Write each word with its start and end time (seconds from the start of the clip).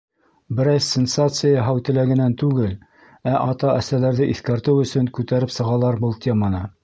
Берәй 0.59 0.79
сенсация 0.85 1.51
яһау 1.51 1.81
теләгенән 1.89 2.33
түгел, 2.43 2.73
ә 3.33 3.35
ата-әсәләрҙе 3.43 4.29
иҫкәртеү 4.37 4.85
өсөн 4.87 5.13
күтәреп 5.19 5.57
сығалар 5.59 6.05
был 6.07 6.21
теманы. 6.27 6.67